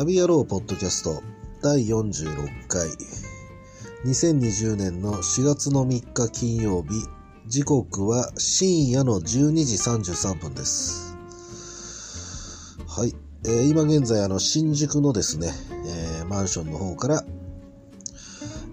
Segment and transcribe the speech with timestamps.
[0.00, 1.22] 旅野郎ポッドキャスト
[1.60, 2.88] 第46回。
[4.06, 6.88] 2020年の4月の3日金曜日。
[7.46, 9.22] 時刻は深夜の12
[9.62, 11.14] 時33分です。
[12.88, 15.52] はい、えー今現在あの新宿のですね、
[15.86, 17.24] えーマンションの方から、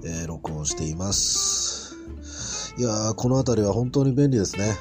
[0.05, 1.93] えー録音しています。
[2.77, 4.77] いやーこの辺りは本当に便利ですね。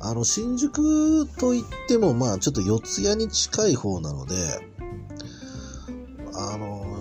[0.00, 4.34] あの、新宿といっても、まあ、ちょっと四谷に近い方なので、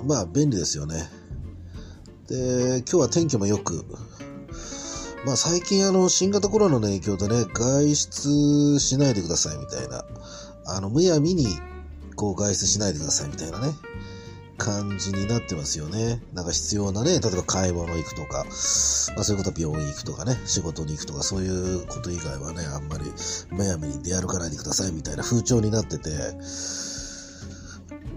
[0.06, 1.10] まあ、便利ですよね。
[2.28, 3.86] で、今日は天気も良く、
[5.26, 10.06] まあ、最近あの、新型コロナの影響でね、外出しないでくださいみたいな、
[10.66, 11.48] あの、むやみに、
[12.16, 13.74] こう、外出しないでくださいみたいなね、
[14.58, 16.22] 感じになってますよね。
[16.34, 18.44] なんか必要なね、例えば買い物行くとか、
[19.16, 23.06] まあそういうことは病院行くとかね、仕事に行くとか、そういうこと以外はね、あんまり
[23.52, 26.10] むやみに出歩かないでくださいみたいな風潮になってて、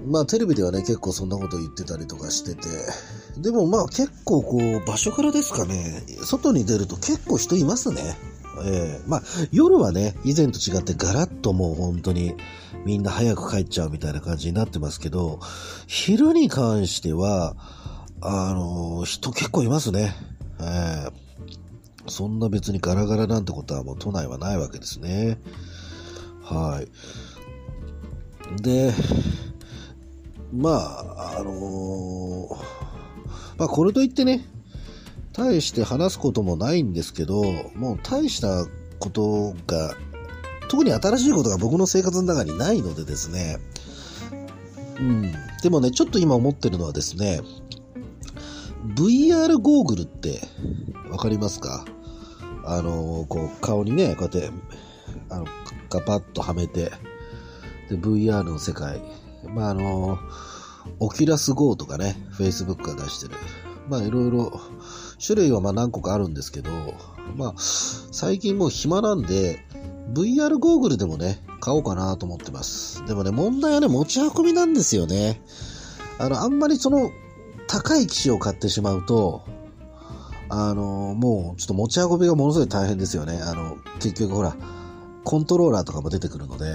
[0.06, 2.68] まあテレビではね、結構そんなこと言ってたりとかしてて、
[3.38, 8.16] でもまあ結構こう、場所からですかね、外に出ると結構人いますね。
[8.64, 12.34] ええまあ夜はね、以前と違ってガラッともう本当に
[12.84, 15.40] みんな早く帰っちゃうみたいな感じになってますけど、
[15.86, 17.56] 昼に関しては、
[18.22, 20.14] あの人結構いますね。
[20.60, 21.26] ええ
[22.08, 25.38] そんな別にガラガラなんてことはもう都内はないわけですね。
[26.42, 28.62] はい。
[28.62, 28.92] で、
[30.52, 32.56] まあ、あのー
[33.58, 34.44] まあこれといってね、
[35.32, 37.42] 大して話すこともないんですけど、
[37.74, 38.66] もう大した
[38.98, 39.94] ことが、
[40.68, 43.58] 特に新しいことが僕の生活の中にないのでですね、
[44.98, 45.32] うん。
[45.62, 47.40] でもね、ちょっと今思ってるのはですね、
[48.94, 50.40] VR ゴーグルって
[51.10, 51.84] わかりますか？
[52.64, 54.50] あのーこう顔にね、こうやって、
[55.30, 55.46] あの、
[55.88, 56.90] ガパッとはめて、
[57.88, 59.00] で、VR の世界。
[59.48, 60.18] まあ、あの
[61.00, 63.34] オキュラス GO とかね、Facebook が出してる。
[63.88, 64.60] まあ、いろいろ、
[65.24, 66.70] 種類はまあ何個かあるんですけど、
[67.36, 69.64] まあ、最近もう暇なんで、
[70.12, 73.04] VR ゴーグルでもね、買おうかなと思ってます。
[73.06, 75.40] でもね、問題はね、持ち運びなんですよね。
[76.18, 77.10] あの、あんまりその、
[77.68, 79.42] 高い機種を買ってしまうと、
[80.48, 83.40] あの、もうちょっと持ち運びがものすごい大変ですよね。
[83.42, 84.56] あの、結局ほら、
[85.24, 86.66] コントローラーとかも出てくるので、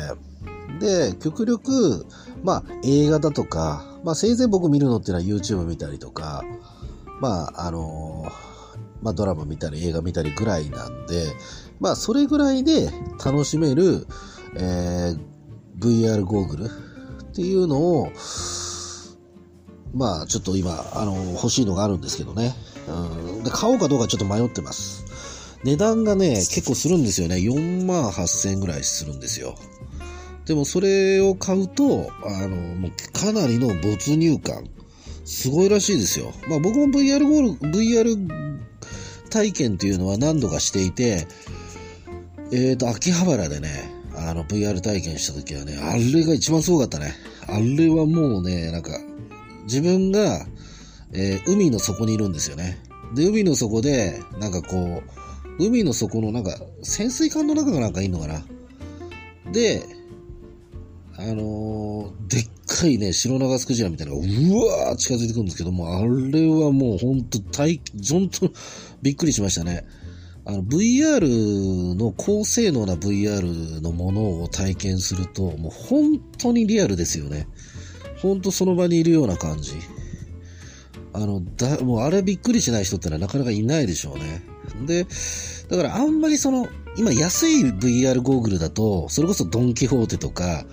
[0.81, 2.05] で、極力、
[2.43, 6.43] まあ、映画だとか、まあ、せいぜい僕見るのっていうのは YouTube 見たりとか、
[7.21, 8.25] まあ、あの
[9.01, 11.27] まあ、ドラマ見たり映画見たりぐらいなんで、
[11.79, 12.89] まあ、それぐらいで
[13.23, 14.05] 楽しめる、
[14.55, 15.31] えー
[15.81, 18.11] VR ゴーグルっていうのを、
[19.93, 22.53] まあ、ちょっと今、あの欲しいのがあるんですけどね。
[22.87, 25.57] うん、で買おうかどうかちょっと迷ってます。
[25.63, 27.35] 値段がね、結構するんですよね。
[27.35, 29.55] 4万8000円ぐらいするんですよ。
[30.45, 34.65] でもそれを買うと、あの、もうかなりの没入感。
[35.23, 36.33] すごいらしいですよ。
[36.49, 38.59] まあ僕も VR ゴール、VR
[39.29, 41.27] 体験というのは何度かしていて、
[42.51, 47.13] えーと、秋葉原でね、あの VR 体験した時はね、あれが一番すごかったね。
[47.47, 48.91] あれはもうね、なんか、
[49.63, 50.45] 自分が、
[51.13, 52.77] えー海の底にいるんですよね。
[53.15, 55.01] で、海の底で、なんかこ
[55.57, 58.43] う、海の底のなんか、潜水艦の中がなんかいんのかな。
[59.51, 59.83] で、
[61.21, 66.07] あのーでっかいね、白長スクジラみたいなのが、うわー近づいてくるんですけども、あれ
[66.47, 68.49] はもうほんと体、ほんと
[69.01, 69.85] びっくりしましたね。
[70.45, 77.47] あの、VR の高性能な VR のものを体験すると、もう本当にリアルですよね。
[78.21, 79.73] 本当その場にいるような感じ。
[81.13, 84.43] あの、だ、もうあれびっくりしない人ってのはなかなかいないでしょうね。
[84.85, 85.05] で、
[85.69, 86.67] だからあんまりその、
[86.97, 90.65] 今安い VR ゴーグルだと、それこそドンキホーテとか、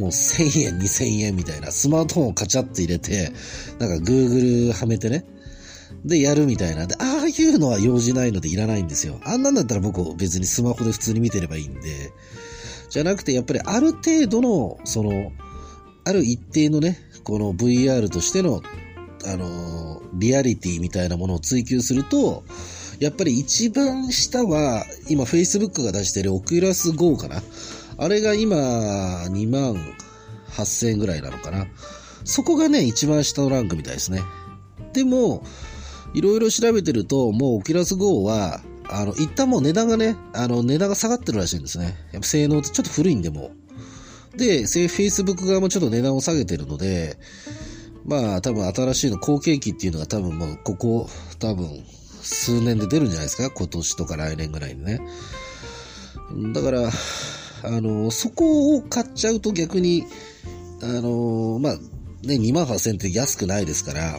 [0.00, 3.32] もう1000円、2000円みたいな、スマートフォンをカチャって入れて、
[3.78, 5.24] なんか Google はめてね、
[6.04, 6.86] でやるみたいな。
[6.86, 9.20] で、ああいうのは用事ないのでいらないんですよ。
[9.24, 12.12] あんなんだったら僕別にスマホで普通に見てればいいんで。
[12.88, 15.32] じゃなくて、やっぱりある程度の、その、
[16.04, 18.62] ある一定のね、この VR としての、
[19.26, 22.42] あの、リアリティみたいなものを追求すると、
[22.98, 27.42] やっぱり一番下は、今 Facebook が出してる Oculus Go かな。
[28.00, 29.76] あれが今、2万
[30.52, 31.66] 8000円ぐらいなのかな。
[32.24, 34.22] そこがね、一番下のランクみたいですね。
[34.94, 35.44] でも、
[36.14, 41.94] いろいろ調べてると、もう Oculus Go は、あの、一旦もう値段がね、あの、値段が下がってるらしいんですね。
[42.12, 43.52] やっぱ性能ってちょっと古いんでも
[44.34, 44.38] う。
[44.38, 47.18] で、せ Facebook 側もちょっと値段を下げてるので、
[48.06, 51.84] まあ多分新しいの後継機っていうのが多分もうここ多分
[52.22, 55.00] 数年で出るんじゃないですか今年とか来年ぐらいにね。
[56.54, 56.90] だから、
[57.62, 60.04] あの、そこを買っちゃうと逆に、
[60.82, 61.72] あの、まあ、
[62.26, 64.18] ね、2万8000って安くないですから、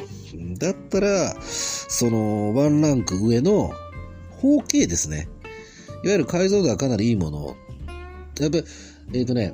[0.58, 3.72] だったら、その、ワンランク上の
[4.42, 5.30] 4K ですね。
[6.04, 7.56] いわゆる解像度がかなりいいもの。
[8.40, 9.54] やっぱ、えっ、ー、とね、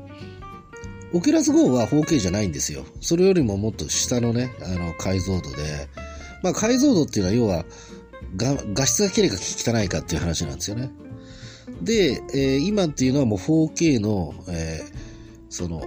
[1.13, 2.85] オキュラス GO は 4K じゃないんですよ。
[3.01, 5.87] それよりももっと下のね、あの、解像度で、
[6.43, 7.65] まあ解像度っていうのは要は、
[8.37, 10.91] 画質が綺麗か汚いかっていう話なんですよね。
[11.81, 14.95] で、えー、今っていうのはもう 4K の、えー、
[15.49, 15.81] その、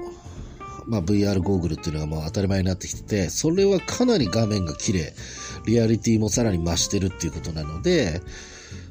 [0.86, 5.12] まあ、VR ゴーグルっていうのがもう当たり前になってきてて、それはかなり画面が綺麗、
[5.66, 8.20] リアリティもさらに増してるっていうことなので、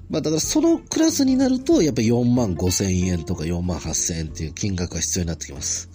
[0.10, 5.90] まあだからそのクラスになると、やっぱり4万5千円とか4万8千円っていう金額が必要になってきます。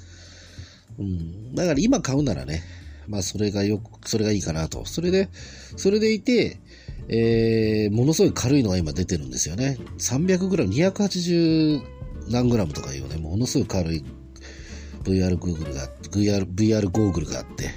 [0.98, 1.54] うん。
[1.54, 2.62] だから今買うならね、
[3.08, 4.84] まあそれがよく、それがいいかなと。
[4.84, 5.28] それで、
[5.76, 6.58] それでいて、
[7.08, 9.78] えー、ものすごい軽いのが今出てるんですよね。
[9.98, 11.82] 300グラム、280
[12.28, 14.04] 何グラムとかいうね、ものすごい軽い
[15.04, 17.70] VR ゴーグルが、VR、VR ゴーグルがあって。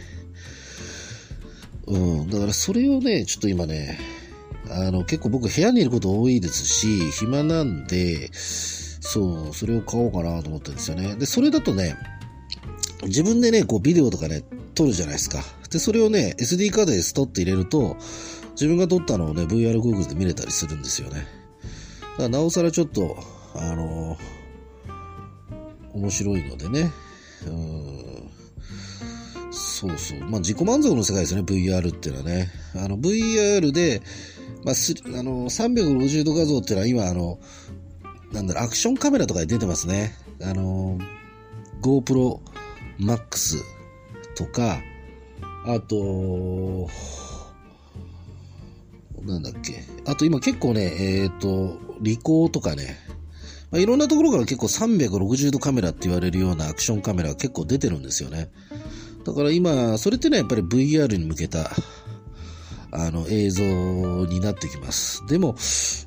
[1.88, 4.00] うん、だからそれをね、ちょっと今ね、
[4.69, 11.15] あの、結構僕部屋にいること多いですし、暇なんで、そう、それを買おうかなと思ってるんですよね。
[11.15, 11.95] で、それだとね、
[13.03, 14.44] 自分でね、こうビデオとかね、
[14.75, 15.44] 撮るじゃないですか。
[15.69, 17.98] で、それをね、SD カードでストって入れると、
[18.57, 21.27] 自分が撮ったのをね、VR ゴーグルで見れたりするんですよね。
[22.13, 23.15] だからなおさらちょっと、
[23.54, 26.92] あのー、面白いのでね、
[27.45, 28.31] うん、
[29.51, 30.19] そうそう。
[30.21, 32.50] まあ、自己満足の世界ですね、VR っていうのはね。
[32.75, 34.01] あの、VR で、
[34.65, 37.38] まあ、す、あの、360度画像っていうのは今、あの、
[38.31, 40.15] なんだろう、アクションカメラとかで出てますね。
[40.42, 40.98] あの、
[41.83, 42.39] GoPro
[43.00, 43.62] Max
[44.36, 44.80] とか、
[45.68, 46.89] あと、
[49.23, 49.83] なんだっけ。
[50.05, 52.97] あと今結構ね、えっ、ー、と、リコーとかね、
[53.71, 58.49] まあ、いろんなところから結構360度カメラって言われるようなアクションカメラが結構出てるんですよね。
[59.25, 61.69] だから今、それってのはやっぱり VR に向けた、
[62.91, 63.63] あの、映像
[64.27, 65.25] になってきます。
[65.27, 65.55] でも、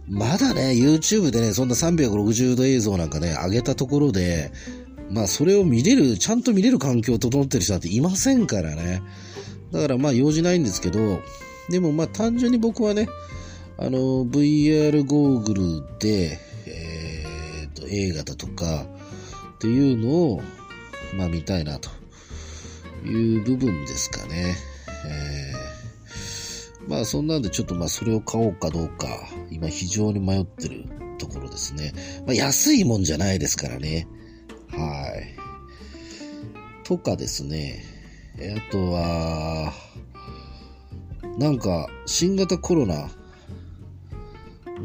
[0.09, 4.53] まだね、YouTube でね、そんな360度映像なんかね、上げたところで、
[5.11, 9.03] まあ、それを見れる、ちゃんと見れる環境を整ってる人なんていませんからね。
[9.71, 11.21] だからまあ、用事ないんですけど、
[11.71, 13.09] でもまあ、単純に僕はね、
[13.79, 18.85] あの、VR ゴーグルで、えー、と、映画だとか、
[19.55, 20.43] っていうのを、
[21.17, 22.01] まあ、見たいなと。
[23.05, 24.57] いう部分ですかね。
[25.07, 29.07] えー、まあそんなんでちょっとまあそれを買おうかどうか、
[29.51, 30.85] 今非常に迷ってる
[31.19, 31.93] ところですね。
[32.27, 34.07] まあ安いもんじゃないですからね。
[34.69, 35.37] はい。
[36.85, 37.85] とかですね。
[38.39, 39.73] あとは、
[41.41, 43.09] なんか新型コロナ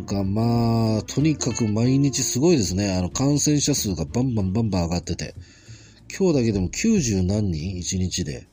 [0.06, 2.96] がまあ、とにかく毎日すごいですね。
[2.96, 5.36] あの感染者数がバンバンバンバン上がってて。
[6.18, 8.48] 今日だけでも90何人1日で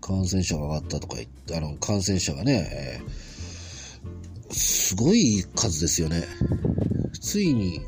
[0.00, 6.24] 感染者が上がったとか言って、あの、感染者がね、えー、すごい数ですよね。
[7.20, 7.82] ついに、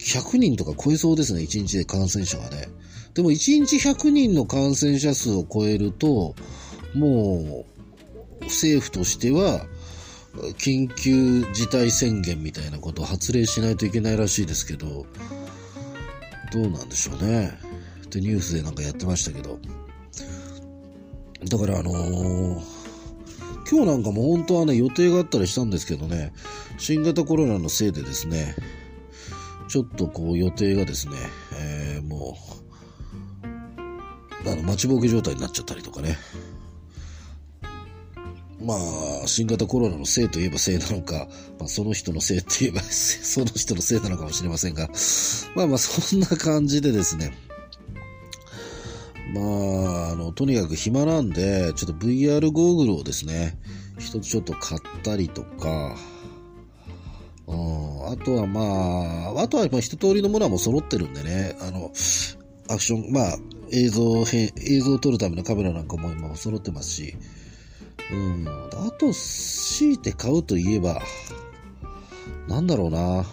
[0.00, 2.66] 100人とか超えそうですね、1日で感染者がね。
[3.14, 6.34] でも1日100人の感染者数を超えると、
[6.94, 7.72] もう、
[8.44, 9.66] 政府としては、
[10.58, 15.06] 緊急事態宣言みたいなことを発令しないといけないらしいですけど、
[16.52, 17.52] どうなんでしょうね。
[18.04, 19.58] ってニュースでなんかやってましたけど。
[21.48, 22.62] だからあのー、
[23.70, 26.32] 今日なんかも本当はね、予定があったりしたんですけどね、
[26.78, 28.54] 新型コロナのせいでですね、
[29.68, 31.14] ちょっとこう予定がですね、
[31.54, 32.36] えー、も
[34.44, 36.18] う、あの、待ちぼうけ状態になっちゃったりとかね。
[38.64, 38.74] ま
[39.24, 41.28] あ、新型コロナのせいといえばせいなのか、
[41.58, 44.90] まあ、その人のせいって言えば その人のせいなのかもしれませんが、
[45.54, 47.32] まあまあ、そんな感じでですね、
[49.34, 53.58] まあ、あの、とにかく暇なんで、ちょっと VR ゴーグルをですね、
[53.98, 55.96] 一つちょっと買ったりとか、
[57.46, 58.60] うん、あとはま
[59.36, 61.92] あ、あとはまあ一通りのものはもう揃ってるんでね、あの、
[62.68, 63.38] アクション、まあ、
[63.70, 67.16] 映像、映像を撮るためのカメラなんかも今揃ってますし、
[68.12, 71.02] うん、あと、強いて買うといえば、
[72.46, 73.24] なんだろうな。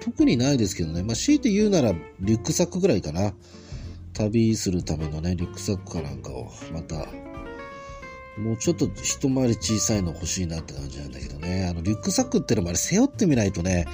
[0.00, 1.02] 特にないですけどね。
[1.02, 3.34] まあ、強いて言うなら、リュックサックぐらいかな。
[4.14, 7.06] 旅するためのね、リュックサックかなんかを、また、
[8.38, 11.66] もうちょっと一回り小さいの欲しいなって感じなんだけどね。
[11.68, 13.86] あの、リュックサックってのもあれ背負ってみないとね、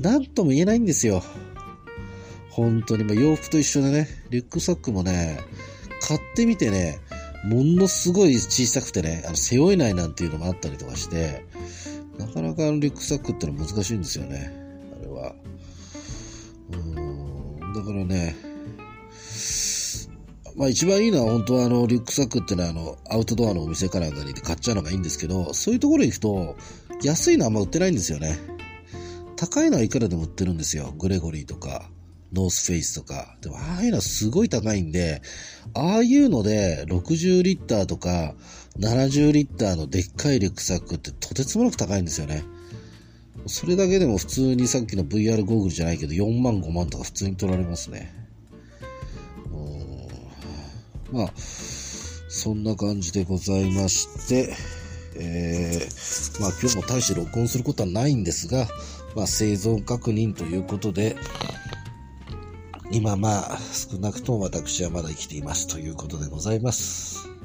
[0.00, 1.22] なんとも言えないんですよ。
[2.50, 5.38] 本当に、まあ、洋服と一緒でね、リュックサックもね、
[6.00, 6.98] 買ってみてね、
[7.46, 11.44] ものすごい小さくてね、あの背負えないなんていうのもあったりとかして、
[12.18, 14.52] なかなかリュックサックってのは難しいんですよね。
[15.00, 15.32] あれは。
[16.72, 18.34] うん、だからね、
[20.56, 26.56] まあ一番いいのは本当はあの、リュックサックっていうのはあの、アウトドアのお店からかに買っちゃうのがいいんですけど、そういうところに行くと、
[27.04, 28.38] 安いのはあんま売ってないんですよね。
[29.36, 30.94] 高いのはいくらでも売ってるんですよ。
[30.98, 31.90] グレゴリーとか、
[32.32, 33.36] ノースフェイスとか。
[33.40, 35.22] でも、ああいうのはすごい高いんで、
[35.74, 38.34] ああいうので、60リッターとか、
[38.78, 42.44] 70リッターのでっかいリュックサックってとてつもなく高いんですよね。
[43.46, 48.12] それだけでも普通にさっきの VR ゴーグルじゃないけど、4万5万とか普通に取られますね。
[51.12, 54.54] まあ、そんな感じでございまして、
[55.18, 58.66] えー、まあ今日も大して録音することはないんですが、
[59.14, 61.16] まあ生存確認ということで、
[62.96, 67.35] 今まあ少なくとも私はまだ生きていますということでございます。